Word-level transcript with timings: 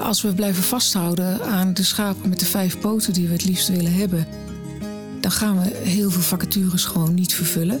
Als 0.00 0.22
we 0.22 0.34
blijven 0.34 0.62
vasthouden 0.62 1.42
aan 1.42 1.74
de 1.74 1.82
schapen 1.82 2.28
met 2.28 2.40
de 2.40 2.46
vijf 2.46 2.78
poten 2.78 3.12
die 3.12 3.26
we 3.26 3.32
het 3.32 3.44
liefst 3.44 3.68
willen 3.68 3.92
hebben, 3.92 4.26
dan 5.20 5.30
gaan 5.30 5.62
we 5.62 5.76
heel 5.76 6.10
veel 6.10 6.22
vacatures 6.22 6.84
gewoon 6.84 7.14
niet 7.14 7.34
vervullen. 7.34 7.80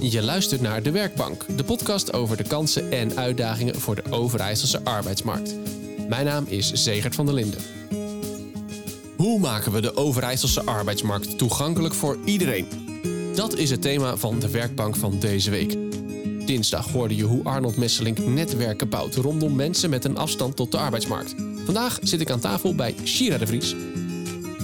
Je 0.00 0.22
luistert 0.22 0.60
naar 0.60 0.82
De 0.82 0.90
Werkbank, 0.90 1.44
de 1.56 1.64
podcast 1.64 2.12
over 2.12 2.36
de 2.36 2.42
kansen 2.42 2.92
en 2.92 3.16
uitdagingen 3.16 3.80
voor 3.80 3.94
de 3.94 4.10
Overijsselse 4.10 4.84
arbeidsmarkt. 4.84 5.54
Mijn 6.08 6.24
naam 6.24 6.44
is 6.48 6.72
Zegert 6.72 7.14
van 7.14 7.26
der 7.26 7.34
Linden. 7.34 7.60
Hoe 9.16 9.38
maken 9.38 9.72
we 9.72 9.80
de 9.80 9.96
Overijsselse 9.96 10.64
arbeidsmarkt 10.64 11.38
toegankelijk 11.38 11.94
voor 11.94 12.18
iedereen? 12.24 12.66
Dat 13.34 13.56
is 13.56 13.70
het 13.70 13.82
thema 13.82 14.16
van 14.16 14.38
de 14.38 14.50
Werkbank 14.50 14.96
van 14.96 15.18
deze 15.18 15.50
week. 15.50 15.85
Dinsdag 16.46 16.92
hoorde 16.92 17.16
je 17.16 17.24
hoe 17.24 17.44
Arnold 17.44 17.76
Messelink 17.76 18.18
netwerken 18.18 18.88
bouwt 18.88 19.14
rondom 19.14 19.54
mensen 19.56 19.90
met 19.90 20.04
een 20.04 20.16
afstand 20.16 20.56
tot 20.56 20.70
de 20.70 20.78
arbeidsmarkt. 20.78 21.34
Vandaag 21.64 21.98
zit 22.02 22.20
ik 22.20 22.30
aan 22.30 22.40
tafel 22.40 22.74
bij 22.74 22.94
Shira 23.04 23.38
de 23.38 23.46
Vries. 23.46 23.74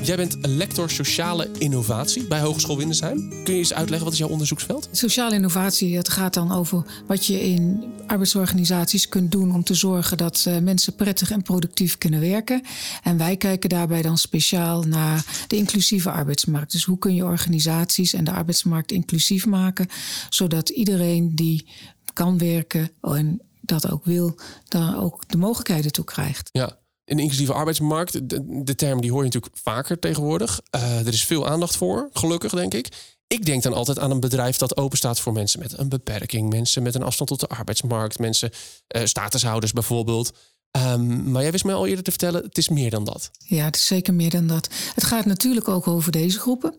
Jij 0.02 0.16
bent 0.16 0.46
lector 0.46 0.90
sociale 0.90 1.50
innovatie 1.58 2.26
bij 2.26 2.40
Hogeschool 2.40 2.76
Windesheim. 2.76 3.28
Kun 3.28 3.52
je 3.52 3.58
eens 3.58 3.72
uitleggen 3.72 4.04
wat 4.04 4.12
is 4.12 4.18
jouw 4.18 4.28
onderzoeksveld? 4.28 4.88
Sociale 4.92 5.34
innovatie, 5.34 5.96
het 5.96 6.08
gaat 6.08 6.34
dan 6.34 6.52
over 6.52 7.02
wat 7.06 7.26
je 7.26 7.40
in 7.40 7.92
arbeidsorganisaties 8.06 9.08
kunt 9.08 9.32
doen 9.32 9.54
om 9.54 9.64
te 9.64 9.74
zorgen 9.74 10.16
dat 10.16 10.44
uh, 10.48 10.58
mensen 10.58 10.94
prettig 10.94 11.30
en 11.30 11.42
productief 11.42 11.98
kunnen 11.98 12.20
werken. 12.20 12.62
En 13.02 13.18
wij 13.18 13.36
kijken 13.36 13.68
daarbij 13.68 14.02
dan 14.02 14.18
speciaal 14.18 14.82
naar 14.82 15.44
de 15.46 15.56
inclusieve 15.56 16.10
arbeidsmarkt. 16.10 16.72
Dus 16.72 16.84
hoe 16.84 16.98
kun 16.98 17.14
je 17.14 17.24
organisaties 17.24 18.12
en 18.12 18.24
de 18.24 18.32
arbeidsmarkt 18.32 18.92
inclusief 18.92 19.46
maken, 19.46 19.88
zodat 20.28 20.68
iedereen 20.68 21.34
die 21.34 21.66
kan 22.12 22.38
werken 22.38 22.90
en 23.00 23.40
dat 23.60 23.90
ook 23.90 24.04
wil, 24.04 24.38
daar 24.68 25.02
ook 25.02 25.28
de 25.28 25.36
mogelijkheden 25.36 25.92
toe 25.92 26.04
krijgt. 26.04 26.48
Ja, 26.52 26.80
een 27.04 27.18
inclusieve 27.18 27.52
arbeidsmarkt, 27.52 28.28
de, 28.66 28.74
term 28.74 29.00
die 29.00 29.10
hoor 29.10 29.24
je 29.24 29.26
natuurlijk 29.26 29.56
vaker 29.62 29.98
tegenwoordig. 29.98 30.60
Uh, 30.76 30.98
er 30.98 31.12
is 31.12 31.24
veel 31.24 31.46
aandacht 31.46 31.76
voor, 31.76 32.08
gelukkig 32.12 32.52
denk 32.52 32.74
ik. 32.74 32.88
Ik 33.26 33.44
denk 33.44 33.62
dan 33.62 33.74
altijd 33.74 33.98
aan 33.98 34.10
een 34.10 34.20
bedrijf 34.20 34.56
dat 34.56 34.76
open 34.76 34.98
staat 34.98 35.20
voor 35.20 35.32
mensen 35.32 35.60
met 35.60 35.78
een 35.78 35.88
beperking, 35.88 36.50
mensen 36.50 36.82
met 36.82 36.94
een 36.94 37.02
afstand 37.02 37.30
tot 37.30 37.40
de 37.40 37.46
arbeidsmarkt, 37.46 38.18
mensen, 38.18 38.50
uh, 38.96 39.04
statushouders 39.04 39.72
bijvoorbeeld. 39.72 40.32
Um, 40.76 41.30
maar 41.30 41.42
jij 41.42 41.50
wist 41.50 41.64
mij 41.64 41.74
al 41.74 41.86
eerder 41.86 42.04
te 42.04 42.10
vertellen, 42.10 42.42
het 42.42 42.58
is 42.58 42.68
meer 42.68 42.90
dan 42.90 43.04
dat. 43.04 43.30
Ja, 43.38 43.64
het 43.64 43.76
is 43.76 43.86
zeker 43.86 44.14
meer 44.14 44.30
dan 44.30 44.46
dat. 44.46 44.68
Het 44.94 45.04
gaat 45.04 45.24
natuurlijk 45.24 45.68
ook 45.68 45.86
over 45.86 46.12
deze 46.12 46.38
groepen. 46.38 46.74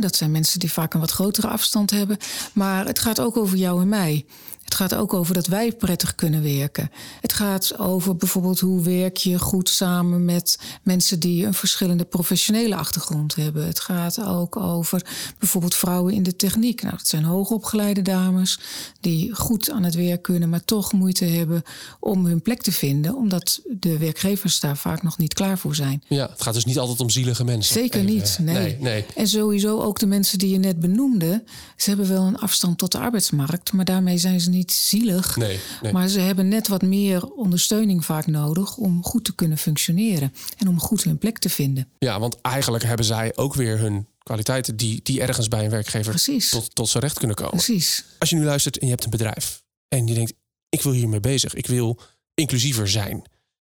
Dat 0.00 0.16
zijn 0.16 0.30
mensen 0.30 0.60
die 0.60 0.72
vaak 0.72 0.94
een 0.94 1.00
wat 1.00 1.10
grotere 1.10 1.48
afstand 1.48 1.90
hebben. 1.90 2.16
Maar 2.52 2.86
het 2.86 2.98
gaat 2.98 3.20
ook 3.20 3.36
over 3.36 3.56
jou 3.56 3.80
en 3.80 3.88
mij. 3.88 4.26
Het 4.68 4.76
gaat 4.76 4.94
ook 4.94 5.14
over 5.14 5.34
dat 5.34 5.46
wij 5.46 5.72
prettig 5.72 6.14
kunnen 6.14 6.42
werken. 6.42 6.90
Het 7.20 7.32
gaat 7.32 7.78
over 7.78 8.16
bijvoorbeeld 8.16 8.60
hoe 8.60 8.82
werk 8.82 9.16
je 9.16 9.38
goed 9.38 9.68
samen 9.68 10.24
met 10.24 10.58
mensen 10.82 11.20
die 11.20 11.46
een 11.46 11.54
verschillende 11.54 12.04
professionele 12.04 12.76
achtergrond 12.76 13.34
hebben. 13.34 13.66
Het 13.66 13.80
gaat 13.80 14.24
ook 14.24 14.56
over 14.56 15.06
bijvoorbeeld 15.38 15.74
vrouwen 15.74 16.14
in 16.14 16.22
de 16.22 16.36
techniek. 16.36 16.82
Nou, 16.82 16.96
dat 16.96 17.06
zijn 17.06 17.24
hoogopgeleide 17.24 18.02
dames 18.02 18.58
die 19.00 19.34
goed 19.34 19.70
aan 19.70 19.82
het 19.82 19.94
werk 19.94 20.22
kunnen, 20.22 20.48
maar 20.48 20.64
toch 20.64 20.92
moeite 20.92 21.24
hebben 21.24 21.62
om 22.00 22.26
hun 22.26 22.42
plek 22.42 22.62
te 22.62 22.72
vinden, 22.72 23.16
omdat 23.16 23.60
de 23.80 23.98
werkgevers 23.98 24.60
daar 24.60 24.76
vaak 24.76 25.02
nog 25.02 25.18
niet 25.18 25.34
klaar 25.34 25.58
voor 25.58 25.74
zijn. 25.74 26.02
Ja, 26.08 26.28
het 26.30 26.42
gaat 26.42 26.54
dus 26.54 26.64
niet 26.64 26.78
altijd 26.78 27.00
om 27.00 27.10
zielige 27.10 27.44
mensen. 27.44 27.74
Zeker 27.74 28.04
niet. 28.04 28.38
Nee. 28.40 28.54
nee, 28.54 28.76
nee. 28.80 29.04
En 29.14 29.28
sowieso 29.28 29.80
ook 29.80 29.98
de 29.98 30.06
mensen 30.06 30.38
die 30.38 30.50
je 30.50 30.58
net 30.58 30.80
benoemde, 30.80 31.44
ze 31.76 31.88
hebben 31.88 32.08
wel 32.08 32.22
een 32.22 32.38
afstand 32.38 32.78
tot 32.78 32.92
de 32.92 32.98
arbeidsmarkt, 32.98 33.72
maar 33.72 33.84
daarmee 33.84 34.18
zijn 34.18 34.40
ze 34.40 34.50
niet 34.50 34.57
niet 34.58 34.72
zielig. 34.72 35.36
Nee, 35.36 35.60
nee, 35.82 35.92
Maar 35.92 36.08
ze 36.08 36.20
hebben 36.20 36.48
net 36.48 36.68
wat 36.68 36.82
meer 36.82 37.24
ondersteuning 37.26 38.04
vaak 38.04 38.26
nodig 38.26 38.76
om 38.76 39.04
goed 39.04 39.24
te 39.24 39.34
kunnen 39.34 39.58
functioneren. 39.58 40.32
En 40.56 40.68
om 40.68 40.80
goed 40.80 41.02
hun 41.02 41.18
plek 41.18 41.38
te 41.38 41.48
vinden. 41.48 41.88
Ja, 41.98 42.20
want 42.20 42.40
eigenlijk 42.40 42.84
hebben 42.84 43.06
zij 43.06 43.36
ook 43.36 43.54
weer 43.54 43.78
hun 43.78 44.06
kwaliteiten 44.18 44.76
die, 44.76 45.00
die 45.02 45.20
ergens 45.20 45.48
bij 45.48 45.64
een 45.64 45.70
werkgever 45.70 46.10
Precies. 46.10 46.50
tot, 46.50 46.74
tot 46.74 46.88
zijn 46.88 47.02
recht 47.02 47.18
kunnen 47.18 47.36
komen. 47.36 47.52
Precies. 47.52 48.04
Als 48.18 48.30
je 48.30 48.36
nu 48.36 48.44
luistert 48.44 48.78
en 48.78 48.86
je 48.86 48.92
hebt 48.92 49.04
een 49.04 49.10
bedrijf 49.10 49.62
en 49.88 50.06
je 50.06 50.14
denkt, 50.14 50.32
ik 50.68 50.82
wil 50.82 50.92
hiermee 50.92 51.20
bezig, 51.20 51.54
ik 51.54 51.66
wil 51.66 52.00
inclusiever 52.34 52.88
zijn. 52.88 53.22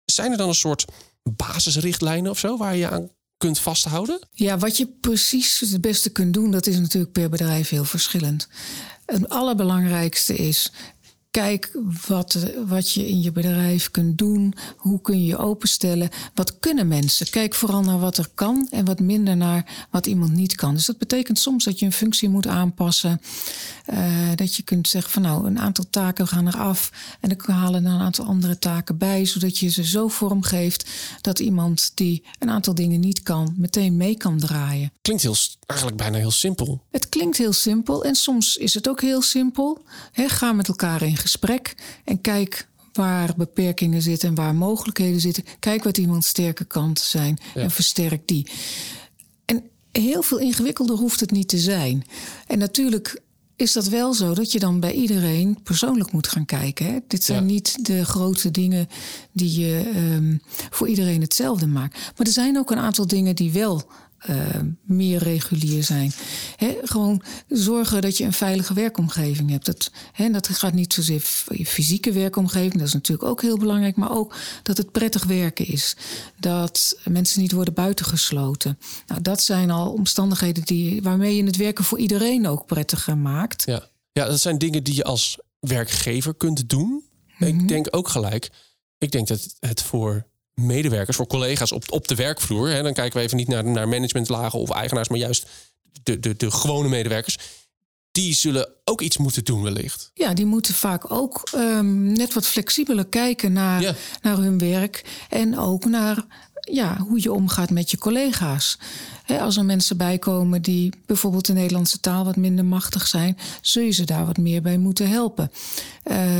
Zijn 0.04 0.30
er 0.32 0.36
dan 0.38 0.48
een 0.48 0.54
soort 0.54 0.84
basisrichtlijnen 1.22 2.30
of 2.30 2.38
zo 2.38 2.56
waar 2.56 2.76
je 2.76 2.88
aan 2.88 3.10
kunt 3.36 3.58
vasthouden? 3.58 4.18
Ja, 4.30 4.58
wat 4.58 4.76
je 4.76 4.86
precies 5.00 5.60
het 5.60 5.80
beste 5.80 6.10
kunt 6.10 6.34
doen, 6.34 6.50
dat 6.50 6.66
is 6.66 6.78
natuurlijk 6.78 7.12
per 7.12 7.28
bedrijf 7.28 7.68
heel 7.68 7.84
verschillend. 7.84 8.48
Het 9.12 9.28
allerbelangrijkste 9.28 10.34
is 10.34 10.72
Kijk 11.30 11.78
wat, 12.06 12.38
wat 12.66 12.92
je 12.92 13.08
in 13.08 13.22
je 13.22 13.32
bedrijf 13.32 13.90
kunt 13.90 14.18
doen. 14.18 14.54
Hoe 14.76 15.00
kun 15.00 15.20
je 15.20 15.26
je 15.26 15.36
openstellen? 15.36 16.08
Wat 16.34 16.58
kunnen 16.58 16.88
mensen? 16.88 17.30
Kijk 17.30 17.54
vooral 17.54 17.82
naar 17.82 17.98
wat 17.98 18.18
er 18.18 18.28
kan 18.34 18.68
en 18.70 18.84
wat 18.84 19.00
minder 19.00 19.36
naar 19.36 19.86
wat 19.90 20.06
iemand 20.06 20.32
niet 20.32 20.54
kan. 20.54 20.74
Dus 20.74 20.86
dat 20.86 20.98
betekent 20.98 21.38
soms 21.38 21.64
dat 21.64 21.78
je 21.78 21.86
een 21.86 21.92
functie 21.92 22.28
moet 22.28 22.46
aanpassen. 22.46 23.20
Uh, 23.92 24.28
dat 24.34 24.54
je 24.54 24.62
kunt 24.62 24.88
zeggen 24.88 25.12
van 25.12 25.22
nou, 25.22 25.46
een 25.46 25.58
aantal 25.58 25.84
taken 25.90 26.28
gaan 26.28 26.46
eraf 26.46 26.92
en 27.20 27.28
dan 27.28 27.56
halen 27.56 27.86
er 27.86 27.92
een 27.92 28.00
aantal 28.00 28.24
andere 28.24 28.58
taken 28.58 28.98
bij, 28.98 29.24
zodat 29.24 29.58
je 29.58 29.68
ze 29.68 29.84
zo 29.84 30.08
vormgeeft 30.08 30.90
dat 31.20 31.38
iemand 31.38 31.90
die 31.94 32.24
een 32.38 32.50
aantal 32.50 32.74
dingen 32.74 33.00
niet 33.00 33.22
kan, 33.22 33.54
meteen 33.56 33.96
mee 33.96 34.16
kan 34.16 34.38
draaien. 34.38 34.92
Klinkt 35.02 35.22
heel, 35.22 35.36
eigenlijk 35.66 36.00
bijna 36.00 36.18
heel 36.18 36.30
simpel. 36.30 36.82
Het 36.90 37.08
klinkt 37.08 37.36
heel 37.36 37.52
simpel 37.52 38.04
en 38.04 38.14
soms 38.14 38.56
is 38.56 38.74
het 38.74 38.88
ook 38.88 39.00
heel 39.00 39.22
simpel. 39.22 39.84
He, 40.12 40.28
ga 40.28 40.52
met 40.52 40.68
elkaar 40.68 41.02
in 41.02 41.16
gesprek 41.18 41.74
en 42.04 42.20
kijk 42.20 42.68
waar 42.92 43.34
beperkingen 43.36 44.02
zitten 44.02 44.28
en 44.28 44.34
waar 44.34 44.54
mogelijkheden 44.54 45.20
zitten. 45.20 45.44
Kijk 45.58 45.84
wat 45.84 45.98
iemands 45.98 46.28
sterke 46.28 46.64
kanten 46.64 47.04
zijn 47.04 47.38
en 47.54 47.70
versterk 47.70 48.28
die. 48.28 48.50
En 49.44 49.62
heel 49.92 50.22
veel 50.22 50.38
ingewikkelder 50.38 50.96
hoeft 50.96 51.20
het 51.20 51.30
niet 51.30 51.48
te 51.48 51.58
zijn. 51.58 52.04
En 52.46 52.58
natuurlijk 52.58 53.22
is 53.56 53.72
dat 53.72 53.88
wel 53.88 54.14
zo 54.14 54.34
dat 54.34 54.52
je 54.52 54.58
dan 54.58 54.80
bij 54.80 54.92
iedereen 54.92 55.58
persoonlijk 55.62 56.12
moet 56.12 56.28
gaan 56.28 56.44
kijken. 56.44 56.86
Hè? 56.86 56.98
Dit 57.06 57.24
zijn 57.24 57.46
niet 57.46 57.86
de 57.86 58.04
grote 58.04 58.50
dingen 58.50 58.88
die 59.32 59.60
je 59.60 59.92
um, 59.96 60.40
voor 60.70 60.88
iedereen 60.88 61.20
hetzelfde 61.20 61.66
maakt. 61.66 61.94
Maar 61.94 62.26
er 62.26 62.32
zijn 62.32 62.58
ook 62.58 62.70
een 62.70 62.78
aantal 62.78 63.06
dingen 63.06 63.36
die 63.36 63.52
wel 63.52 63.90
uh, 64.30 64.36
meer 64.82 65.22
regulier 65.22 65.84
zijn. 65.84 66.12
He, 66.56 66.78
gewoon 66.82 67.22
zorgen 67.48 68.02
dat 68.02 68.16
je 68.16 68.24
een 68.24 68.32
veilige 68.32 68.74
werkomgeving 68.74 69.50
hebt. 69.50 69.66
Dat, 69.66 69.90
he, 70.12 70.30
dat 70.30 70.48
gaat 70.48 70.72
niet 70.72 70.92
zozeer 70.92 71.22
je 71.48 71.66
fysieke 71.66 72.12
werkomgeving, 72.12 72.72
dat 72.72 72.86
is 72.86 72.92
natuurlijk 72.92 73.28
ook 73.28 73.42
heel 73.42 73.58
belangrijk, 73.58 73.96
maar 73.96 74.10
ook 74.10 74.34
dat 74.62 74.76
het 74.76 74.92
prettig 74.92 75.24
werken 75.24 75.66
is. 75.66 75.96
Dat 76.38 76.98
mensen 77.04 77.40
niet 77.40 77.52
worden 77.52 77.74
buitengesloten. 77.74 78.78
Nou, 79.06 79.22
dat 79.22 79.42
zijn 79.42 79.70
al 79.70 79.92
omstandigheden 79.92 80.64
die, 80.64 81.02
waarmee 81.02 81.36
je 81.36 81.44
het 81.44 81.56
werken 81.56 81.84
voor 81.84 81.98
iedereen 81.98 82.46
ook 82.46 82.66
prettiger 82.66 83.18
maakt. 83.18 83.62
Ja. 83.66 83.88
ja, 84.12 84.26
dat 84.26 84.40
zijn 84.40 84.58
dingen 84.58 84.84
die 84.84 84.94
je 84.94 85.04
als 85.04 85.38
werkgever 85.60 86.34
kunt 86.34 86.68
doen. 86.68 86.88
Mm 86.88 87.02
-hmm. 87.26 87.46
Ik 87.46 87.54
mhm. 87.54 87.66
denk 87.66 87.86
ook 87.90 88.08
gelijk. 88.08 88.50
Ik 88.98 89.10
denk 89.10 89.28
dat 89.28 89.56
het 89.60 89.82
voor 89.82 90.26
medewerkers, 90.58 91.16
voor 91.16 91.26
collega's 91.26 91.72
op, 91.72 91.92
op 91.92 92.08
de 92.08 92.14
werkvloer. 92.14 92.68
Hè, 92.68 92.82
dan 92.82 92.92
kijken 92.92 93.18
we 93.18 93.24
even 93.24 93.36
niet 93.36 93.48
naar, 93.48 93.64
naar 93.64 93.88
managementlagen 93.88 94.58
of 94.58 94.70
eigenaars, 94.70 95.08
maar 95.08 95.18
juist 95.18 95.46
de, 96.02 96.20
de, 96.20 96.36
de 96.36 96.50
gewone 96.50 96.88
medewerkers. 96.88 97.38
Die 98.12 98.34
zullen 98.34 98.68
ook 98.84 99.00
iets 99.00 99.16
moeten 99.16 99.44
doen, 99.44 99.62
wellicht. 99.62 100.10
Ja, 100.14 100.34
die 100.34 100.46
moeten 100.46 100.74
vaak 100.74 101.10
ook 101.12 101.48
um, 101.54 102.12
net 102.12 102.34
wat 102.34 102.46
flexibeler 102.46 103.06
kijken 103.06 103.52
naar, 103.52 103.80
ja. 103.80 103.94
naar 104.22 104.36
hun 104.36 104.58
werk. 104.58 105.04
En 105.28 105.58
ook 105.58 105.84
naar 105.84 106.26
ja, 106.70 106.98
hoe 106.98 107.22
je 107.22 107.32
omgaat 107.32 107.70
met 107.70 107.90
je 107.90 107.98
collega's. 107.98 108.78
als 109.40 109.56
er 109.56 109.64
mensen 109.64 109.96
bijkomen 109.96 110.62
die 110.62 110.92
bijvoorbeeld 111.06 111.46
de 111.46 111.52
Nederlandse 111.52 112.00
taal 112.00 112.24
wat 112.24 112.36
minder 112.36 112.64
machtig 112.64 113.06
zijn, 113.06 113.38
zul 113.60 113.82
je 113.82 113.90
ze 113.90 114.04
daar 114.04 114.26
wat 114.26 114.36
meer 114.36 114.62
bij 114.62 114.78
moeten 114.78 115.08
helpen. 115.08 115.50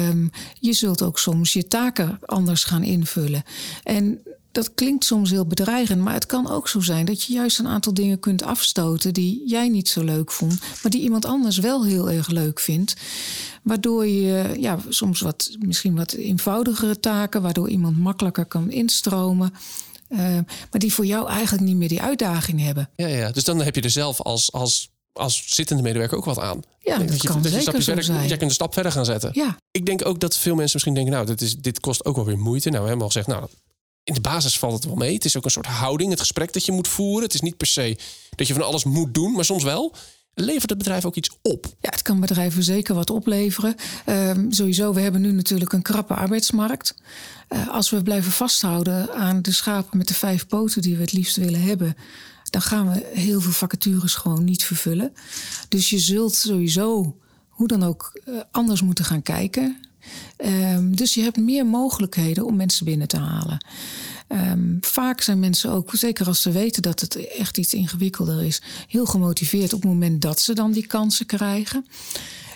Um, 0.09 0.31
je 0.61 0.73
zult 0.73 1.03
ook 1.03 1.19
soms 1.19 1.53
je 1.53 1.69
taken 1.69 2.19
anders 2.25 2.65
gaan 2.65 2.83
invullen. 2.83 3.43
En 3.83 4.23
dat 4.53 4.75
klinkt 4.75 5.05
soms 5.05 5.31
heel 5.31 5.47
bedreigend, 5.47 6.03
maar 6.03 6.15
het 6.15 6.27
kan 6.27 6.51
ook 6.51 6.69
zo 6.69 6.81
zijn 6.81 7.07
dat 7.07 7.23
je 7.23 7.33
juist 7.33 7.59
een 7.59 7.67
aantal 7.67 7.95
dingen 7.95 8.21
kunt 8.21 8.43
afstoten 8.43 9.15
die 9.15 9.43
jij 9.47 9.69
niet 9.69 9.89
zo 9.89 10.05
leuk 10.05 10.33
vond, 10.33 10.61
maar 10.83 10.91
die 10.91 11.01
iemand 11.01 11.25
anders 11.25 11.59
wel 11.59 11.85
heel 11.85 12.11
erg 12.11 12.29
leuk 12.29 12.61
vindt. 12.61 12.97
Waardoor 13.63 14.07
je 14.07 14.55
ja, 14.61 14.79
soms 14.89 15.21
wat, 15.21 15.57
misschien 15.59 15.97
wat 15.97 16.13
eenvoudigere 16.13 17.01
taken, 17.01 17.43
waardoor 17.43 17.69
iemand 17.69 17.99
makkelijker 17.99 18.45
kan 18.45 18.71
instromen. 18.71 19.53
Uh, 20.09 20.19
maar 20.19 20.69
die 20.71 20.93
voor 20.93 21.07
jou 21.07 21.29
eigenlijk 21.29 21.65
niet 21.65 21.77
meer 21.77 21.89
die 21.89 22.03
uitdaging 22.03 22.61
hebben. 22.61 22.91
Ja, 22.95 23.07
ja. 23.07 23.31
dus 23.31 23.45
dan 23.45 23.63
heb 23.63 23.75
je 23.75 23.81
er 23.81 23.91
zelf 23.91 24.21
als, 24.21 24.53
als, 24.53 24.91
als 25.13 25.43
zittende 25.47 25.83
medewerker 25.83 26.17
ook 26.17 26.25
wat 26.25 26.39
aan. 26.39 26.63
Ja, 26.81 26.99
dat, 26.99 27.09
dat 27.09 27.23
je, 27.23 27.29
kan 27.29 27.43
dat 27.43 27.53
je 27.53 27.61
zeker 27.61 27.83
verder, 27.83 28.05
zijn. 28.05 28.19
Jij 28.19 28.37
kunt 28.37 28.51
een 28.51 28.57
stap 28.57 28.73
verder 28.73 28.93
gaan 28.93 29.05
zetten. 29.05 29.31
Ja. 29.33 29.57
Ik 29.71 29.87
denk 29.87 30.07
ook 30.07 30.21
dat 30.21 30.37
veel 30.37 30.55
mensen 30.55 30.73
misschien 30.73 30.95
denken... 30.95 31.13
nou, 31.13 31.27
dit, 31.27 31.41
is, 31.41 31.57
dit 31.57 31.81
kost 31.81 32.05
ook 32.05 32.17
wel 32.17 32.25
weer 32.25 32.39
moeite. 32.39 32.71
Nou, 32.71 32.83
we 32.83 32.89
hebben 32.89 33.07
al 33.07 33.13
gezegd, 33.13 33.27
nou, 33.27 33.49
in 34.05 34.15
de 34.15 34.21
basis 34.21 34.59
valt 34.59 34.75
het 34.75 34.85
wel 34.85 34.95
mee. 34.95 35.15
Het 35.15 35.25
is 35.25 35.37
ook 35.37 35.45
een 35.45 35.51
soort 35.51 35.67
houding, 35.67 36.11
het 36.11 36.21
gesprek 36.21 36.53
dat 36.53 36.65
je 36.65 36.73
moet 36.73 36.89
voeren. 36.89 37.23
Het 37.23 37.35
is 37.35 37.41
niet 37.41 37.57
per 37.57 37.67
se 37.67 37.99
dat 38.37 38.47
je 38.47 38.55
van 38.55 38.63
alles 38.63 38.85
moet 38.85 39.15
doen, 39.15 39.33
maar 39.33 39.45
soms 39.45 39.63
wel. 39.63 39.95
Levert 40.41 40.71
het 40.71 40.79
bedrijf 40.79 41.05
ook 41.05 41.17
iets 41.17 41.39
op? 41.43 41.67
Ja, 41.81 41.91
het 41.91 42.03
kan 42.03 42.21
bedrijven 42.21 42.63
zeker 42.63 42.95
wat 42.95 43.11
opleveren. 43.11 43.75
Um, 44.07 44.53
sowieso, 44.53 44.93
we 44.93 45.01
hebben 45.01 45.21
nu 45.21 45.33
natuurlijk 45.33 45.73
een 45.73 45.83
krappe 45.83 46.15
arbeidsmarkt. 46.15 46.95
Uh, 47.49 47.69
als 47.69 47.91
we 47.91 48.03
blijven 48.03 48.33
vasthouden 48.33 49.15
aan 49.15 49.43
de 49.43 49.53
schapen 49.53 49.99
met 49.99 50.09
de 50.09 50.15
vijf 50.15 50.47
poten 50.47 50.83
die 50.83 50.97
we 50.97 51.03
het 51.03 51.13
liefst 51.13 51.37
willen 51.37 51.63
hebben, 51.63 51.97
dan 52.51 52.63
gaan 52.63 52.93
we 52.93 53.11
heel 53.15 53.41
veel 53.41 53.53
vacatures 53.53 54.15
gewoon 54.15 54.45
niet 54.45 54.65
vervullen. 54.65 55.13
Dus 55.69 55.91
je 55.91 55.99
zult 55.99 56.35
sowieso 56.35 57.17
hoe 57.49 57.69
dan 57.69 57.83
ook 57.83 58.21
uh, 58.29 58.41
anders 58.51 58.83
moeten 58.83 59.05
gaan 59.05 59.23
kijken. 59.23 59.77
Um, 60.45 60.97
dus 60.97 61.15
je 61.15 61.23
hebt 61.23 61.37
meer 61.37 61.67
mogelijkheden 61.67 62.45
om 62.45 62.57
mensen 62.57 62.85
binnen 62.85 63.09
te 63.09 63.19
halen. 63.19 63.67
Um, 64.29 64.79
vaak 64.81 65.21
zijn 65.21 65.39
mensen 65.39 65.71
ook, 65.71 65.91
zeker 65.93 66.27
als 66.27 66.43
ze 66.43 66.51
weten 66.51 66.83
dat 66.83 67.01
het 67.01 67.17
echt 67.27 67.59
iets 67.59 67.75
ingewikkelder 67.75 68.45
is, 68.45 68.63
heel 68.87 69.07
gemotiveerd 69.07 69.73
op 69.73 69.83
het 69.83 69.91
moment 69.91 70.23
dat 70.23 70.41
ze 70.41 70.53
dan 70.53 70.73
die 70.73 70.87
kansen 70.87 71.27
krijgen. 71.27 71.87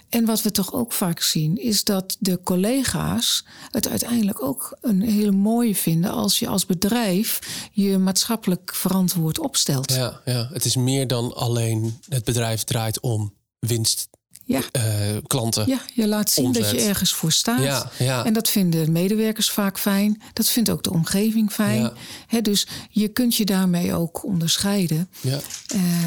En 0.09 0.25
wat 0.25 0.43
we 0.43 0.51
toch 0.51 0.73
ook 0.73 0.93
vaak 0.93 1.21
zien, 1.21 1.57
is 1.57 1.85
dat 1.85 2.17
de 2.19 2.41
collega's 2.45 3.45
het 3.71 3.89
uiteindelijk 3.89 4.43
ook 4.43 4.77
een 4.81 5.01
hele 5.01 5.31
mooie 5.31 5.75
vinden 5.75 6.11
als 6.11 6.39
je 6.39 6.49
als 6.49 6.67
bedrijf 6.67 7.39
je 7.73 7.99
maatschappelijk 7.99 8.75
verantwoord 8.75 9.39
opstelt. 9.39 9.93
Ja, 9.93 10.21
ja, 10.25 10.49
het 10.53 10.65
is 10.65 10.77
meer 10.77 11.07
dan 11.07 11.35
alleen 11.35 11.99
het 12.09 12.25
bedrijf 12.25 12.65
draait 12.65 13.01
om 13.01 13.35
winst 13.59 14.09
ja. 14.45 14.61
Uh, 14.73 14.83
klanten. 15.27 15.69
Ja, 15.69 15.81
je 15.95 16.09
laat 16.09 16.31
zien 16.31 16.53
dat 16.53 16.71
je 16.71 16.81
ergens 16.81 17.13
voor 17.13 17.33
staat. 17.33 17.63
Ja, 17.63 17.91
ja. 17.99 18.25
En 18.25 18.33
dat 18.33 18.49
vinden 18.49 18.93
medewerkers 18.93 19.51
vaak 19.51 19.79
fijn. 19.79 20.23
Dat 20.33 20.49
vindt 20.49 20.71
ook 20.71 20.83
de 20.83 20.93
omgeving 20.93 21.53
fijn. 21.53 21.91
Ja. 22.29 22.41
dus 22.41 22.67
je 22.91 23.09
kunt 23.09 23.37
je 23.37 23.45
daarmee 23.45 23.95
ook 23.95 24.25
onderscheiden. 24.25 25.09
Ja. 25.21 25.39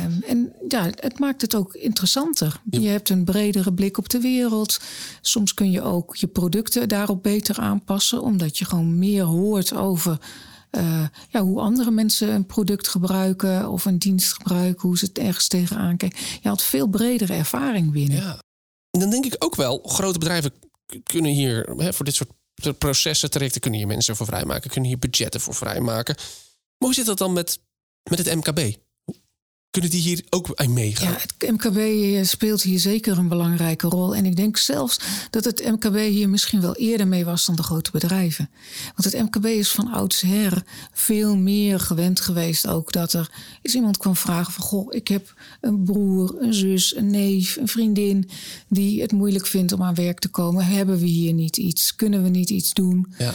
Um, 0.05 0.23
en 0.27 0.53
ja, 0.67 0.89
het 0.95 1.19
maakt 1.19 1.41
het 1.41 1.55
ook 1.55 1.73
interessanter. 1.73 2.61
Je 2.69 2.87
hebt 2.87 3.09
een 3.09 3.23
bredere 3.23 3.73
blik 3.73 3.97
op 3.97 4.09
de 4.09 4.19
wereld. 4.19 4.79
Soms 5.21 5.53
kun 5.53 5.71
je 5.71 5.81
ook 5.81 6.15
je 6.15 6.27
producten 6.27 6.89
daarop 6.89 7.23
beter 7.23 7.59
aanpassen, 7.59 8.21
omdat 8.21 8.57
je 8.57 8.65
gewoon 8.65 8.99
meer 8.99 9.23
hoort 9.23 9.73
over 9.75 10.17
uh, 10.75 11.07
ja, 11.29 11.41
hoe 11.41 11.59
andere 11.59 11.91
mensen 11.91 12.29
een 12.29 12.45
product 12.45 12.87
gebruiken 12.87 13.69
of 13.69 13.85
een 13.85 13.99
dienst 13.99 14.33
gebruiken, 14.33 14.87
hoe 14.87 14.97
ze 14.97 15.05
het 15.05 15.17
ergens 15.17 15.47
tegenaan 15.47 15.97
kijken. 15.97 16.19
Je 16.41 16.47
had 16.47 16.63
veel 16.63 16.87
bredere 16.87 17.33
ervaring 17.33 17.91
binnen. 17.91 18.17
Ja. 18.17 18.39
En 18.91 18.99
dan 18.99 19.09
denk 19.09 19.25
ik 19.25 19.35
ook 19.37 19.55
wel, 19.55 19.79
grote 19.83 20.19
bedrijven 20.19 20.51
kunnen 21.03 21.31
hier 21.31 21.63
hè, 21.77 21.93
voor 21.93 22.05
dit 22.05 22.15
soort 22.15 22.77
processen, 22.77 23.29
trajecten, 23.29 23.61
kunnen 23.61 23.79
hier 23.79 23.87
mensen 23.87 24.15
voor 24.15 24.25
vrijmaken, 24.25 24.69
kunnen 24.69 24.89
hier 24.89 24.99
budgetten 24.99 25.41
voor 25.41 25.55
vrijmaken. 25.55 26.15
Maar 26.15 26.87
hoe 26.87 26.93
zit 26.93 27.05
dat 27.05 27.17
dan 27.17 27.33
met, 27.33 27.59
met 28.09 28.25
het 28.25 28.35
MKB? 28.35 28.75
Kunnen 29.75 29.93
die 29.93 30.01
hier 30.01 30.23
ook 30.29 30.51
aan 30.55 30.73
meegaan? 30.73 31.11
Ja, 31.11 31.17
het 31.19 31.51
MKB 31.51 31.77
eh, 31.77 32.23
speelt 32.23 32.61
hier 32.61 32.79
zeker 32.79 33.17
een 33.17 33.27
belangrijke 33.27 33.87
rol. 33.87 34.15
En 34.15 34.25
ik 34.25 34.35
denk 34.35 34.57
zelfs 34.57 34.99
dat 35.29 35.43
het 35.43 35.65
MKB 35.65 35.95
hier 35.95 36.29
misschien 36.29 36.61
wel 36.61 36.75
eerder 36.75 37.07
mee 37.07 37.25
was 37.25 37.45
dan 37.45 37.55
de 37.55 37.63
grote 37.63 37.91
bedrijven. 37.91 38.49
Want 38.95 39.13
het 39.13 39.23
MKB 39.23 39.45
is 39.45 39.71
van 39.71 39.91
oudsher 39.91 40.63
veel 40.93 41.37
meer 41.37 41.79
gewend 41.79 42.19
geweest 42.19 42.67
ook 42.67 42.91
dat 42.91 43.13
er 43.13 43.31
is 43.61 43.75
iemand 43.75 43.97
kwam 43.97 44.15
vragen 44.15 44.53
van 44.53 44.63
goh, 44.63 44.93
ik 44.93 45.07
heb 45.07 45.33
een 45.61 45.83
broer, 45.83 46.35
een 46.39 46.53
zus, 46.53 46.95
een 46.95 47.11
neef, 47.11 47.55
een 47.55 47.67
vriendin 47.67 48.29
die 48.67 49.01
het 49.01 49.11
moeilijk 49.11 49.47
vindt 49.47 49.71
om 49.71 49.83
aan 49.83 49.95
werk 49.95 50.19
te 50.19 50.29
komen. 50.29 50.65
Hebben 50.65 50.99
we 50.99 51.05
hier 51.05 51.33
niet 51.33 51.57
iets? 51.57 51.95
Kunnen 51.95 52.23
we 52.23 52.29
niet 52.29 52.49
iets 52.49 52.73
doen? 52.73 53.13
Ja. 53.17 53.33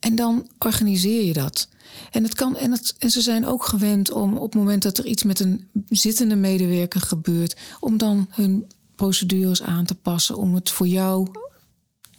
En 0.00 0.14
dan 0.14 0.50
organiseer 0.58 1.24
je 1.24 1.32
dat. 1.32 1.68
En, 2.10 2.22
het 2.22 2.34
kan, 2.34 2.56
en, 2.56 2.72
het, 2.72 2.94
en 2.98 3.10
ze 3.10 3.20
zijn 3.20 3.46
ook 3.46 3.64
gewend 3.64 4.10
om 4.10 4.36
op 4.36 4.52
het 4.52 4.54
moment 4.54 4.82
dat 4.82 4.98
er 4.98 5.06
iets 5.06 5.22
met 5.22 5.40
een 5.40 5.68
zittende 5.88 6.36
medewerker 6.36 7.00
gebeurt, 7.00 7.56
om 7.80 7.98
dan 7.98 8.28
hun 8.30 8.66
procedures 8.94 9.62
aan 9.62 9.84
te 9.84 9.94
passen 9.94 10.36
om 10.36 10.54
het 10.54 10.70
voor 10.70 10.86
jou 10.86 11.28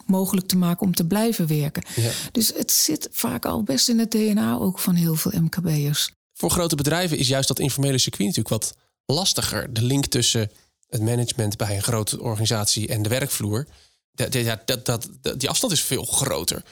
mogelijk 0.06 0.46
te 0.46 0.56
maken 0.56 0.86
om 0.86 0.94
te 0.94 1.06
blijven 1.06 1.46
werken. 1.46 1.82
Ja. 1.96 2.10
Dus 2.32 2.52
het 2.54 2.70
zit 2.70 3.08
vaak 3.10 3.44
al 3.44 3.62
best 3.62 3.88
in 3.88 3.98
het 3.98 4.10
DNA 4.10 4.56
ook 4.56 4.78
van 4.78 4.94
heel 4.94 5.14
veel 5.14 5.40
MKB'ers. 5.40 6.10
Voor 6.32 6.50
grote 6.50 6.76
bedrijven 6.76 7.18
is 7.18 7.28
juist 7.28 7.48
dat 7.48 7.58
informele 7.58 7.98
circuit 7.98 8.28
natuurlijk 8.28 8.62
wat 8.64 8.74
lastiger. 9.16 9.72
De 9.72 9.82
link 9.82 10.06
tussen 10.06 10.50
het 10.88 11.02
management 11.02 11.56
bij 11.56 11.76
een 11.76 11.82
grote 11.82 12.20
organisatie 12.20 12.88
en 12.88 13.02
de 13.02 13.08
werkvloer. 13.08 13.66
Dat, 14.14 14.32
dat, 14.64 14.86
dat, 14.86 15.08
die 15.36 15.48
afstand 15.48 15.72
is 15.72 15.82
veel 15.82 16.04
groter 16.04 16.62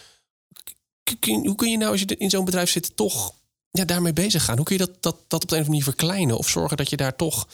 hoe 1.20 1.55
kun 1.55 1.70
je 1.70 1.76
nou, 1.76 1.91
als 1.91 2.00
je 2.00 2.17
in 2.17 2.31
zo'n 2.31 2.44
bedrijf 2.44 2.70
zit, 2.70 2.97
toch 2.97 3.35
ja, 3.70 3.85
daarmee 3.85 4.12
bezig 4.12 4.44
gaan? 4.44 4.56
Hoe 4.56 4.64
kun 4.64 4.76
je 4.76 4.85
dat, 4.87 5.02
dat, 5.02 5.17
dat 5.29 5.43
op 5.43 5.49
de 5.49 5.56
een 5.56 5.62
of 5.62 5.67
andere 5.67 5.69
manier 5.69 5.85
verkleinen? 5.85 6.38
Of 6.38 6.49
zorgen 6.49 6.76
dat 6.76 6.91
je 6.91 6.97
daar 6.97 7.17
toch 7.17 7.43
op 7.43 7.49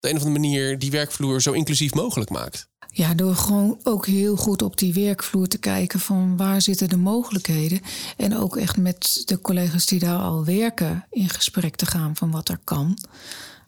de 0.00 0.08
een 0.08 0.16
of 0.16 0.22
andere 0.22 0.40
manier 0.40 0.78
die 0.78 0.90
werkvloer 0.90 1.42
zo 1.42 1.52
inclusief 1.52 1.94
mogelijk 1.94 2.30
maakt? 2.30 2.68
Ja, 2.90 3.14
door 3.14 3.34
gewoon 3.34 3.80
ook 3.82 4.06
heel 4.06 4.36
goed 4.36 4.62
op 4.62 4.78
die 4.78 4.92
werkvloer 4.92 5.48
te 5.48 5.58
kijken 5.58 6.00
van 6.00 6.36
waar 6.36 6.62
zitten 6.62 6.88
de 6.88 6.96
mogelijkheden. 6.96 7.80
En 8.16 8.36
ook 8.36 8.56
echt 8.56 8.76
met 8.76 9.22
de 9.24 9.40
collega's 9.40 9.86
die 9.86 9.98
daar 9.98 10.18
al 10.18 10.44
werken 10.44 11.06
in 11.10 11.28
gesprek 11.28 11.76
te 11.76 11.86
gaan 11.86 12.16
van 12.16 12.30
wat 12.30 12.48
er 12.48 12.60
kan. 12.64 12.98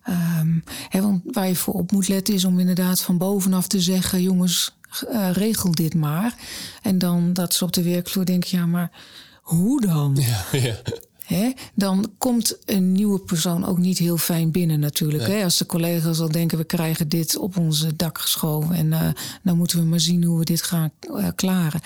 Um, 0.09 0.65
want 0.91 1.23
waar 1.25 1.49
je 1.49 1.56
voor 1.56 1.75
op 1.75 1.93
moet 1.93 2.09
letten 2.09 2.35
is 2.35 2.44
om 2.44 2.59
inderdaad 2.59 3.00
van 3.00 3.19
bovenaf 3.19 3.67
te 3.67 3.81
zeggen: 3.81 4.23
jongens, 4.23 4.73
uh, 5.12 5.31
regel 5.32 5.72
dit 5.72 5.94
maar. 5.94 6.34
En 6.82 6.98
dan 6.98 7.32
dat 7.32 7.54
ze 7.54 7.64
op 7.64 7.72
de 7.72 7.82
werkvloer 7.82 8.25
denken: 8.25 8.58
ja, 8.58 8.66
maar 8.66 8.90
hoe 9.40 9.81
dan? 9.81 10.16
Ja, 10.20 10.44
ja. 11.26 11.52
dan 11.75 12.12
komt 12.19 12.56
een 12.64 12.92
nieuwe 12.92 13.19
persoon 13.19 13.64
ook 13.66 13.78
niet 13.78 13.98
heel 13.98 14.16
fijn 14.16 14.50
binnen 14.50 14.81
natuurlijk. 14.81 15.42
Als 15.42 15.58
de 15.58 15.66
collega's 15.66 16.20
al 16.20 16.31
denken, 16.31 16.58
we 16.58 16.64
krijgen 16.64 17.08
dit 17.08 17.37
op 17.37 17.56
onze 17.56 17.96
dak 17.96 18.19
geschoven... 18.19 18.75
en 18.75 18.87
uh, 18.87 19.08
dan 19.42 19.56
moeten 19.56 19.78
we 19.78 19.84
maar 19.84 20.00
zien 20.00 20.25
hoe 20.25 20.38
we 20.38 20.44
dit 20.44 20.62
gaan 20.62 20.90
uh, 21.10 21.28
klaren. 21.34 21.81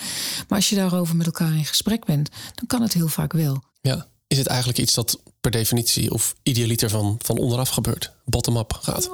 Maar 0.47 0.57
als 0.57 0.69
je 0.69 0.75
daarover 0.75 1.15
met 1.15 1.25
elkaar 1.25 1.55
in 1.55 1.65
gesprek 1.65 2.05
bent, 2.05 2.29
dan 2.53 2.67
kan 2.67 2.81
het 2.81 2.93
heel 2.93 3.07
vaak 3.07 3.33
wel. 3.33 3.63
Ja. 3.81 4.07
Is 4.27 4.37
het 4.37 4.47
eigenlijk 4.47 4.79
iets 4.79 4.93
dat 4.93 5.19
per 5.41 5.51
definitie 5.51 6.11
of 6.11 6.35
idealiter 6.43 6.89
van, 6.89 7.15
van 7.21 7.37
onderaf 7.37 7.69
gebeurt? 7.69 8.11
Bottom-up 8.25 8.73
gaat? 8.73 9.09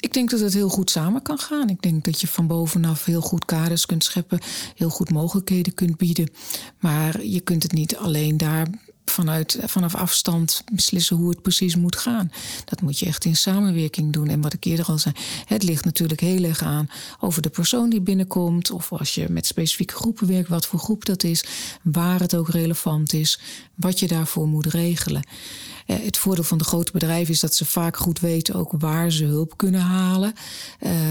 Ik 0.00 0.12
denk 0.12 0.30
dat 0.30 0.40
het 0.40 0.54
heel 0.54 0.68
goed 0.68 0.90
samen 0.90 1.22
kan 1.22 1.38
gaan. 1.38 1.68
Ik 1.68 1.82
denk 1.82 2.04
dat 2.04 2.20
je 2.20 2.26
van 2.26 2.46
bovenaf 2.46 3.04
heel 3.04 3.20
goed 3.20 3.44
kaders 3.44 3.86
kunt 3.86 4.04
scheppen, 4.04 4.40
heel 4.74 4.90
goed 4.90 5.10
mogelijkheden 5.10 5.74
kunt 5.74 5.96
bieden. 5.96 6.30
Maar 6.78 7.24
je 7.24 7.40
kunt 7.40 7.62
het 7.62 7.72
niet 7.72 7.96
alleen 7.96 8.36
daar 8.36 8.68
vanuit, 9.04 9.58
vanaf 9.64 9.94
afstand 9.94 10.64
beslissen 10.72 11.16
hoe 11.16 11.30
het 11.30 11.42
precies 11.42 11.76
moet 11.76 11.96
gaan. 11.96 12.32
Dat 12.64 12.80
moet 12.80 12.98
je 12.98 13.06
echt 13.06 13.24
in 13.24 13.36
samenwerking 13.36 14.12
doen. 14.12 14.28
En 14.28 14.40
wat 14.40 14.52
ik 14.52 14.64
eerder 14.64 14.86
al 14.86 14.98
zei, 14.98 15.14
het 15.44 15.62
ligt 15.62 15.84
natuurlijk 15.84 16.20
heel 16.20 16.44
erg 16.44 16.62
aan 16.62 16.90
over 17.20 17.42
de 17.42 17.50
persoon 17.50 17.90
die 17.90 18.00
binnenkomt. 18.00 18.70
Of 18.70 18.92
als 18.92 19.14
je 19.14 19.26
met 19.28 19.46
specifieke 19.46 19.94
groepen 19.94 20.26
werkt, 20.26 20.48
wat 20.48 20.66
voor 20.66 20.78
groep 20.78 21.04
dat 21.04 21.22
is. 21.22 21.44
Waar 21.82 22.20
het 22.20 22.34
ook 22.34 22.48
relevant 22.48 23.12
is. 23.12 23.40
Wat 23.74 24.00
je 24.00 24.06
daarvoor 24.06 24.46
moet 24.46 24.66
regelen. 24.66 25.22
Eh, 25.90 25.96
het 26.02 26.18
voordeel 26.18 26.44
van 26.44 26.58
de 26.58 26.64
grote 26.64 26.92
bedrijven 26.92 27.34
is 27.34 27.40
dat 27.40 27.54
ze 27.54 27.64
vaak 27.64 27.96
goed 27.96 28.20
weten 28.20 28.54
ook 28.54 28.72
waar 28.78 29.12
ze 29.12 29.24
hulp 29.24 29.56
kunnen 29.56 29.80
halen. 29.80 30.32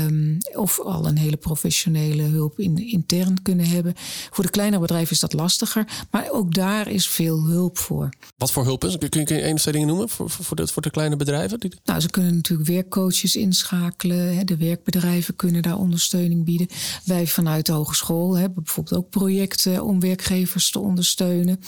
Um, 0.05 0.38
of 0.53 0.79
al 0.79 1.07
een 1.07 1.17
hele 1.17 1.38
professionele 1.38 2.24
hulp 2.24 2.59
in, 2.59 2.77
intern 2.77 3.41
kunnen 3.41 3.65
hebben. 3.65 3.93
Voor 4.31 4.43
de 4.43 4.50
kleinere 4.50 4.81
bedrijven 4.81 5.12
is 5.12 5.19
dat 5.19 5.33
lastiger. 5.33 5.88
Maar 6.12 6.29
ook 6.31 6.53
daar 6.53 6.88
is 6.88 7.07
veel 7.07 7.45
hulp 7.45 7.77
voor. 7.77 8.09
Wat 8.38 8.51
voor 8.51 8.63
hulp 8.63 8.83
is? 8.83 8.98
Kun 8.98 9.19
je, 9.19 9.25
kun 9.25 9.36
je 9.36 9.41
één 9.41 9.53
of 9.53 9.62
twee 9.62 9.74
dingen 9.74 9.88
noemen 9.88 10.09
voor, 10.09 10.29
voor, 10.29 10.55
de, 10.55 10.67
voor 10.67 10.81
de 10.81 10.89
kleine 10.89 11.15
bedrijven? 11.15 11.59
Nou, 11.83 12.00
ze 12.00 12.09
kunnen 12.09 12.36
natuurlijk 12.36 12.69
werkcoaches 12.69 13.36
inschakelen. 13.36 14.45
De 14.45 14.57
werkbedrijven 14.57 15.36
kunnen 15.36 15.62
daar 15.62 15.77
ondersteuning 15.77 16.45
bieden. 16.45 16.67
Wij 17.05 17.27
vanuit 17.27 17.65
de 17.65 17.71
hogeschool 17.71 18.38
hebben 18.38 18.63
bijvoorbeeld 18.63 19.01
ook 19.01 19.09
projecten 19.09 19.83
om 19.83 20.00
werkgevers 20.00 20.71
te 20.71 20.79
ondersteunen. 20.79 21.59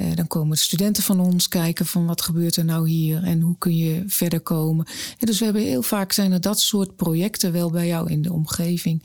Uh, 0.00 0.06
dan 0.14 0.26
komen 0.26 0.58
studenten 0.58 1.02
van 1.02 1.20
ons 1.20 1.48
kijken 1.48 1.86
van 1.86 2.06
wat 2.06 2.22
gebeurt 2.22 2.56
er 2.56 2.64
nou 2.64 2.88
hier 2.88 3.22
en 3.22 3.40
hoe 3.40 3.58
kun 3.58 3.76
je 3.76 4.02
verder 4.06 4.40
komen. 4.40 4.86
En 5.18 5.26
dus 5.26 5.38
we 5.38 5.44
hebben 5.44 5.62
heel 5.62 5.82
vaak 5.82 6.12
zijn 6.12 6.32
er 6.32 6.40
dat 6.40 6.60
soort 6.60 6.96
projecten 6.96 7.52
wel 7.52 7.70
bij 7.70 7.86
jou 7.86 8.10
in 8.10 8.22
de 8.22 8.32
omgeving 8.32 9.02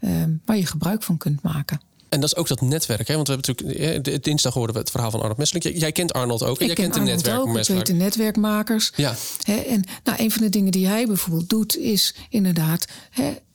uh, 0.00 0.10
waar 0.44 0.56
je 0.56 0.66
gebruik 0.66 1.02
van 1.02 1.16
kunt 1.16 1.42
maken. 1.42 1.80
En 2.08 2.20
dat 2.20 2.32
is 2.32 2.36
ook 2.36 2.48
dat 2.48 2.60
netwerk. 2.60 3.08
Hè? 3.08 3.14
Want 3.14 3.28
we 3.28 3.34
hebben 3.34 3.54
natuurlijk 3.54 4.06
eh, 4.06 4.16
dinsdag 4.20 4.54
hoorden 4.54 4.74
we 4.74 4.80
het 4.80 4.90
verhaal 4.90 5.10
van 5.10 5.20
Arnold 5.20 5.38
Messelink. 5.38 5.64
Jij, 5.64 5.74
jij 5.74 5.92
kent 5.92 6.12
Arnold 6.12 6.42
ook. 6.42 6.60
En 6.60 6.66
jij 6.66 6.74
kent 6.74 6.94
de 6.94 7.00
netwerkmakers. 7.00 7.68
Ik 7.68 7.74
weet 7.74 7.86
de 7.86 7.92
netwerkmakers. 7.92 8.92
Ja. 8.96 9.14
En 9.44 9.84
nou, 10.04 10.22
een 10.22 10.30
van 10.30 10.42
de 10.42 10.48
dingen 10.48 10.72
die 10.72 10.86
hij 10.86 11.06
bijvoorbeeld 11.06 11.48
doet, 11.48 11.76
is 11.76 12.14
inderdaad 12.28 12.86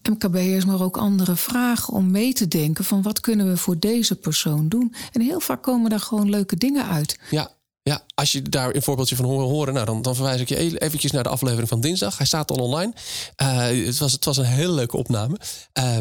MKB'ers, 0.08 0.66
maar 0.66 0.82
ook 0.82 0.98
andere 0.98 1.36
vragen 1.36 1.94
om 1.94 2.12
mee 2.12 2.34
te 2.34 2.48
denken 2.48 2.84
van 2.84 3.02
wat 3.02 3.20
kunnen 3.20 3.50
we 3.50 3.58
voor 3.58 3.80
deze 3.80 4.16
persoon 4.16 4.70
doen. 4.70 4.94
En 5.12 5.22
heel 5.22 5.40
vaak 5.40 5.64
komen 5.64 5.90
daar 5.90 6.00
gewoon 6.00 6.30
leuke 6.30 6.56
dingen 6.56 6.86
uit. 6.86 7.20
Ja, 7.30 7.52
ja, 7.88 8.04
als 8.14 8.32
je 8.32 8.42
daar 8.42 8.76
een 8.76 8.82
voorbeeldje 8.82 9.16
van 9.16 9.26
horen, 9.26 9.48
horen 9.48 9.74
nou, 9.74 9.86
dan, 9.86 10.02
dan 10.02 10.16
verwijs 10.16 10.42
ik 10.42 10.50
je 10.50 10.80
eventjes 10.80 11.12
naar 11.12 11.24
de 11.24 11.30
aflevering 11.30 11.70
van 11.70 11.82
dinsdag. 11.82 12.18
Hij 12.18 12.26
staat 12.26 12.52
al 12.52 12.58
online. 12.58 12.94
Uh, 13.42 13.86
het, 13.86 13.98
was, 13.98 14.12
het 14.12 14.26
was 14.26 14.38
een 14.38 14.46
hele 14.46 14.72
leuke 14.72 14.98
opname. 14.98 15.40
Uh, 15.80 15.98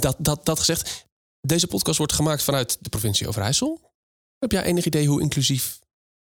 dat, 0.00 0.16
dat, 0.18 0.44
dat 0.44 0.58
gezegd, 0.58 1.06
deze 1.40 1.66
podcast 1.66 1.98
wordt 1.98 2.12
gemaakt 2.12 2.42
vanuit 2.42 2.78
de 2.80 2.88
provincie 2.88 3.28
Overijssel. 3.28 3.80
Heb 4.38 4.52
jij 4.52 4.62
enig 4.62 4.84
idee 4.84 5.06
hoe 5.06 5.20
inclusief 5.20 5.78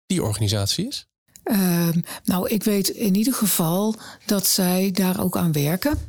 die 0.06 0.24
organisatie 0.24 0.88
is? 0.88 1.08
Ehm, 1.44 2.00
nou, 2.24 2.50
ik 2.50 2.64
weet 2.64 2.88
in 2.88 3.16
ieder 3.16 3.34
geval 3.34 3.96
dat 4.26 4.48
zij 4.48 4.92
daar 4.92 5.22
ook 5.22 5.38
aan 5.38 5.52
werken. 5.52 6.00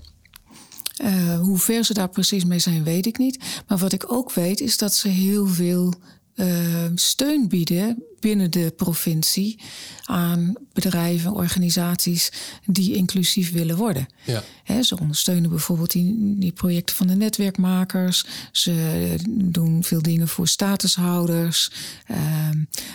Uh, 1.04 1.40
hoe 1.40 1.58
ver 1.58 1.84
ze 1.84 1.94
daar 1.94 2.08
precies 2.08 2.44
mee 2.44 2.58
zijn, 2.58 2.84
weet 2.84 3.06
ik 3.06 3.18
niet. 3.18 3.44
Maar 3.68 3.78
wat 3.78 3.92
ik 3.92 4.12
ook 4.12 4.32
weet, 4.32 4.61
is 4.61 4.76
dat 4.76 4.94
ze 4.94 5.08
heel 5.08 5.46
veel 5.46 5.94
uh, 6.34 6.46
steun 6.94 7.49
bieden 7.49 8.02
binnen 8.20 8.50
de 8.50 8.72
provincie 8.76 9.61
aan 10.04 10.54
bedrijven, 10.72 11.32
organisaties 11.32 12.32
die 12.66 12.94
inclusief 12.94 13.52
willen 13.52 13.76
worden. 13.76 14.06
Ja. 14.25 14.82
ze 14.82 14.99
ondersteunen 15.00 15.50
bijvoorbeeld 15.50 15.90
die, 15.90 16.37
die, 16.38 16.52
projecten 16.52 16.96
van 16.96 17.06
de 17.06 17.14
netwerkmakers. 17.14 18.25
Ze 18.52 19.14
doen 19.30 19.84
veel 19.84 20.02
dingen 20.02 20.28
voor 20.28 20.49
statushouders. 20.49 21.70
Uh, 22.11 22.16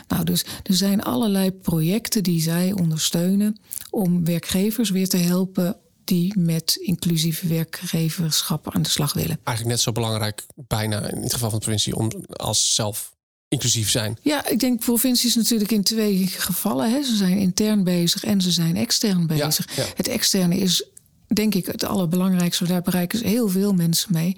nou, 0.08 0.24
dus 0.24 0.46
er 0.64 0.74
zijn 0.74 1.04
allerlei 1.04 1.52
projecten 1.52 2.24
die 2.24 2.42
zij 2.42 2.72
ondersteunen 2.72 3.58
om 3.90 4.26
werkgevers 4.26 4.90
weer 4.90 5.10
te 5.10 5.18
helpen 5.18 5.78
die 6.08 6.40
met 6.40 6.76
inclusieve 6.76 7.48
werkgeverschap 7.48 8.76
aan 8.76 8.82
de 8.82 8.90
slag 8.90 9.14
willen. 9.14 9.40
Eigenlijk 9.44 9.76
net 9.76 9.80
zo 9.86 9.92
belangrijk, 9.92 10.46
bijna 10.56 11.10
in 11.10 11.22
het 11.22 11.34
geval 11.34 11.50
van 11.50 11.60
de 11.60 11.66
provincie, 11.66 11.96
om 11.96 12.12
als 12.34 12.76
zelf 12.76 13.16
inclusief 13.48 13.90
zijn. 13.90 14.18
Ja, 14.22 14.48
ik 14.48 14.60
denk 14.60 14.80
provincies 14.80 15.36
natuurlijk 15.36 15.72
in 15.72 15.84
twee 15.84 16.28
gevallen. 16.28 16.92
Hè. 16.92 17.04
Ze 17.04 17.16
zijn 17.16 17.38
intern 17.38 17.84
bezig 17.84 18.24
en 18.24 18.42
ze 18.42 18.52
zijn 18.52 18.76
extern 18.76 19.28
bezig. 19.28 19.68
Het 19.96 20.08
externe 20.08 20.58
is 20.58 20.86
denk 21.28 21.56
ik 21.56 21.66
het 21.66 21.84
allerbelangrijkste. 21.84 22.66
Daar 22.66 22.82
bereiken 22.82 23.24
heel 23.24 23.48
veel 23.48 23.74
mensen 23.74 24.14
mee. 24.14 24.38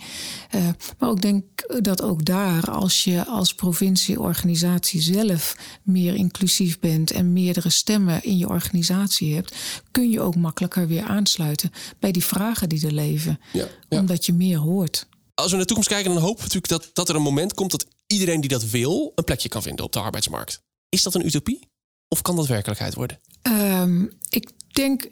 Uh, 0.56 0.68
maar 0.98 1.12
ik 1.12 1.22
denk 1.22 1.44
dat 1.84 2.02
ook 2.02 2.26
daar, 2.26 2.72
als 2.72 3.04
je 3.04 3.26
als 3.26 3.54
provincieorganisatie 3.54 5.02
zelf 5.02 5.56
meer 5.84 6.16
inclusief 6.16 6.80
bent 6.80 7.12
en 7.12 7.34
meerdere 7.34 7.70
stemmen 7.70 8.24
in 8.24 8.38
je 8.38 8.48
organisatie 8.48 9.36
hebt, 9.36 9.56
kun 9.92 10.10
je 10.10 10.22
ook 10.22 10.36
makkelijker 10.36 10.88
weer 10.88 11.04
aansluiten 11.04 11.72
bij 12.00 12.12
die 12.12 12.26
vragen 12.26 12.70
die 12.70 12.86
er 12.86 12.94
leven. 12.94 13.40
Ja, 13.54 13.68
Omdat 13.90 14.26
je 14.26 14.34
meer 14.34 14.58
hoort. 14.58 15.08
Als 15.34 15.48
we 15.48 15.52
naar 15.52 15.62
de 15.62 15.66
toekomst 15.66 15.90
kijken, 15.90 16.14
dan 16.14 16.22
hopen 16.22 16.38
we 16.38 16.54
natuurlijk 16.54 16.68
dat, 16.84 16.90
dat 16.94 17.10
er 17.10 17.16
een 17.16 17.22
moment 17.22 17.54
komt 17.54 17.72
dat 17.72 17.86
iedereen 18.08 18.42
die 18.42 18.50
dat 18.50 18.70
wil 18.70 19.12
een 19.16 19.24
plekje 19.24 19.50
kan 19.50 19.62
vinden 19.62 19.86
op 19.86 19.94
de 19.94 20.00
arbeidsmarkt. 20.00 20.62
Is 20.90 21.04
dat 21.04 21.16
een 21.16 21.26
utopie? 21.26 21.68
Of 22.08 22.22
kan 22.22 22.36
dat 22.36 22.48
werkelijkheid 22.48 22.94
worden? 22.94 23.20
Um, 23.42 24.12
ik 24.30 24.52
denk, 24.72 25.08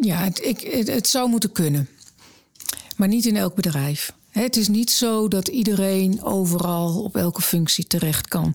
ja, 0.00 0.24
het, 0.24 0.44
ik, 0.44 0.60
het, 0.86 1.08
zou 1.08 1.28
moeten 1.28 1.52
kunnen. 1.52 1.88
Maar 2.96 3.08
niet 3.08 3.26
in 3.26 3.36
elk 3.36 3.54
bedrijf. 3.54 4.12
Het 4.30 4.56
is 4.56 4.68
niet 4.68 4.90
zo 4.90 5.28
dat 5.28 5.48
iedereen 5.48 6.22
overal 6.22 7.02
op 7.02 7.16
elke 7.16 7.42
functie 7.42 7.86
terecht 7.86 8.28
kan. 8.28 8.54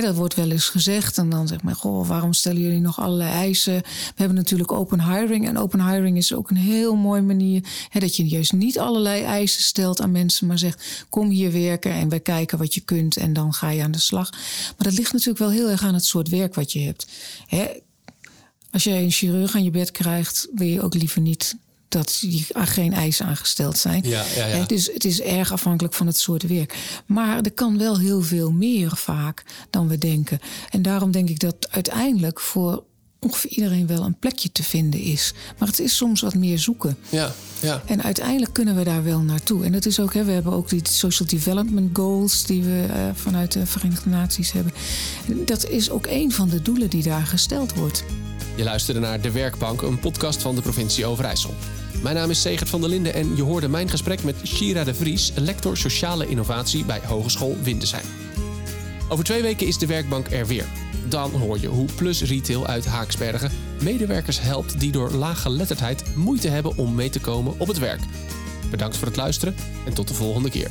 dat 0.00 0.14
wordt 0.14 0.34
wel 0.34 0.50
eens 0.50 0.68
gezegd 0.68 1.18
en 1.18 1.28
dan 1.28 1.48
zegt 1.48 1.62
men: 1.62 1.74
Goh, 1.74 2.08
waarom 2.08 2.32
stellen 2.32 2.60
jullie 2.60 2.80
nog 2.80 3.00
allerlei 3.00 3.30
eisen? 3.30 3.74
We 3.82 4.14
hebben 4.14 4.36
natuurlijk 4.36 4.72
open 4.72 5.10
hiring. 5.10 5.48
En 5.48 5.58
open 5.58 5.88
hiring 5.88 6.16
is 6.16 6.34
ook 6.34 6.50
een 6.50 6.56
heel 6.56 6.96
mooie 6.96 7.22
manier 7.22 7.64
dat 7.92 8.16
je 8.16 8.28
juist 8.28 8.52
niet 8.52 8.78
allerlei 8.78 9.22
eisen 9.22 9.62
stelt 9.62 10.00
aan 10.00 10.12
mensen, 10.12 10.46
maar 10.46 10.58
zegt: 10.58 11.06
Kom 11.08 11.28
hier 11.28 11.52
werken 11.52 11.92
en 11.92 12.08
wij 12.08 12.20
kijken 12.20 12.58
wat 12.58 12.74
je 12.74 12.80
kunt 12.80 13.16
en 13.16 13.32
dan 13.32 13.52
ga 13.52 13.70
je 13.70 13.82
aan 13.82 13.90
de 13.90 13.98
slag. 13.98 14.30
Maar 14.30 14.86
dat 14.86 14.92
ligt 14.92 15.12
natuurlijk 15.12 15.38
wel 15.38 15.50
heel 15.50 15.70
erg 15.70 15.82
aan 15.82 15.94
het 15.94 16.04
soort 16.04 16.28
werk 16.28 16.54
wat 16.54 16.72
je 16.72 16.80
hebt. 16.80 17.06
Als 18.74 18.84
jij 18.84 19.02
een 19.02 19.10
chirurg 19.10 19.54
aan 19.54 19.64
je 19.64 19.70
bed 19.70 19.90
krijgt, 19.90 20.48
wil 20.54 20.66
je 20.66 20.82
ook 20.82 20.94
liever 20.94 21.20
niet 21.20 21.56
dat 21.88 22.18
die 22.20 22.46
geen 22.54 22.92
eisen 22.92 23.26
aangesteld 23.26 23.78
zijn. 23.78 24.02
Ja, 24.06 24.24
ja, 24.36 24.46
ja. 24.46 24.64
Dus 24.64 24.90
het 24.92 25.04
is 25.04 25.20
erg 25.20 25.52
afhankelijk 25.52 25.94
van 25.94 26.06
het 26.06 26.16
soort 26.16 26.42
werk. 26.42 27.02
Maar 27.06 27.40
er 27.40 27.52
kan 27.52 27.78
wel 27.78 27.98
heel 27.98 28.22
veel 28.22 28.50
meer 28.50 28.96
vaak 28.96 29.44
dan 29.70 29.88
we 29.88 29.98
denken. 29.98 30.38
En 30.70 30.82
daarom 30.82 31.10
denk 31.10 31.28
ik 31.28 31.38
dat 31.38 31.68
uiteindelijk 31.70 32.40
voor 32.40 32.84
ongeveer 33.18 33.50
iedereen 33.50 33.86
wel 33.86 34.04
een 34.04 34.18
plekje 34.18 34.52
te 34.52 34.62
vinden 34.62 35.00
is. 35.00 35.32
Maar 35.58 35.68
het 35.68 35.78
is 35.78 35.96
soms 35.96 36.20
wat 36.20 36.34
meer 36.34 36.58
zoeken. 36.58 36.96
Ja, 37.08 37.34
ja. 37.60 37.82
En 37.86 38.02
uiteindelijk 38.02 38.52
kunnen 38.52 38.76
we 38.76 38.84
daar 38.84 39.04
wel 39.04 39.20
naartoe. 39.20 39.64
En 39.64 39.72
dat 39.72 39.86
is 39.86 40.00
ook, 40.00 40.14
hè, 40.14 40.24
we 40.24 40.32
hebben 40.32 40.52
ook 40.52 40.68
die 40.68 40.80
Social 40.88 41.28
Development 41.28 41.96
Goals 41.96 42.44
die 42.44 42.62
we 42.62 42.86
uh, 42.88 42.94
vanuit 43.14 43.52
de 43.52 43.66
Verenigde 43.66 44.10
Naties 44.10 44.52
hebben. 44.52 44.72
Dat 45.44 45.68
is 45.68 45.90
ook 45.90 46.06
een 46.06 46.32
van 46.32 46.48
de 46.48 46.62
doelen 46.62 46.90
die 46.90 47.02
daar 47.02 47.26
gesteld 47.26 47.74
wordt. 47.74 48.04
Je 48.56 48.64
luisterde 48.64 49.00
naar 49.00 49.20
De 49.20 49.30
Werkbank, 49.30 49.82
een 49.82 49.98
podcast 49.98 50.42
van 50.42 50.54
de 50.54 50.60
provincie 50.60 51.06
Overijssel. 51.06 51.54
Mijn 52.02 52.14
naam 52.14 52.30
is 52.30 52.40
Segert 52.40 52.68
van 52.68 52.80
der 52.80 52.90
Linden 52.90 53.14
en 53.14 53.36
je 53.36 53.42
hoorde 53.42 53.68
mijn 53.68 53.88
gesprek 53.88 54.24
met 54.24 54.36
Shira 54.44 54.84
de 54.84 54.94
Vries, 54.94 55.32
lector 55.34 55.76
sociale 55.76 56.28
innovatie 56.28 56.84
bij 56.84 57.00
Hogeschool 57.06 57.56
Windesheim. 57.62 58.04
Over 59.08 59.24
twee 59.24 59.42
weken 59.42 59.66
is 59.66 59.78
de 59.78 59.86
werkbank 59.86 60.30
er 60.30 60.46
weer. 60.46 60.64
Dan 61.08 61.30
hoor 61.30 61.60
je 61.60 61.66
hoe 61.66 61.86
Plus 61.94 62.22
Retail 62.22 62.66
uit 62.66 62.86
Haaksbergen 62.86 63.50
medewerkers 63.82 64.40
helpt 64.40 64.80
die 64.80 64.92
door 64.92 65.10
lage 65.10 65.50
letterdheid 65.50 66.16
moeite 66.16 66.48
hebben 66.48 66.76
om 66.76 66.94
mee 66.94 67.10
te 67.10 67.20
komen 67.20 67.54
op 67.58 67.68
het 67.68 67.78
werk. 67.78 68.00
Bedankt 68.70 68.96
voor 68.96 69.06
het 69.06 69.16
luisteren 69.16 69.54
en 69.86 69.94
tot 69.94 70.08
de 70.08 70.14
volgende 70.14 70.50
keer. 70.50 70.70